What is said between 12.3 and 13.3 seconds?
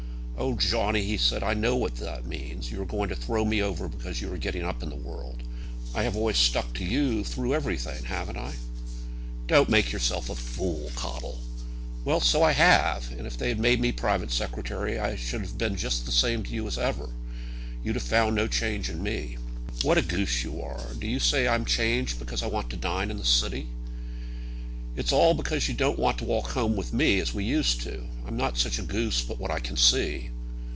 I have. And